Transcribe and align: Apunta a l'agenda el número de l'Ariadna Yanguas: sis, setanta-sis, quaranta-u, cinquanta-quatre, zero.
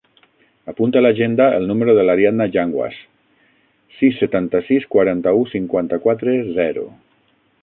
Apunta 0.71 0.97
a 1.01 1.05
l'agenda 1.05 1.45
el 1.57 1.67
número 1.71 1.95
de 1.99 2.05
l'Ariadna 2.07 2.47
Yanguas: 2.55 2.97
sis, 4.01 4.19
setanta-sis, 4.25 4.91
quaranta-u, 4.97 5.49
cinquanta-quatre, 5.57 6.39
zero. 6.61 6.93